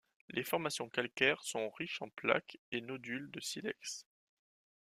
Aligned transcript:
Les 0.29 0.43
formations 0.43 0.89
calcaires 0.89 1.43
sont 1.43 1.69
riches 1.69 2.01
en 2.01 2.09
plaques 2.09 2.57
et 2.71 2.81
nodules 2.81 3.29
de 3.29 3.39
silex. 3.39 4.07